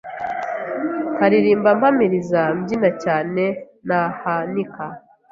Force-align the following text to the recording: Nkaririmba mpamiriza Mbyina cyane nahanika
Nkaririmba 1.15 1.69
mpamiriza 1.79 2.41
Mbyina 2.57 2.89
cyane 3.03 3.43
nahanika 3.87 4.85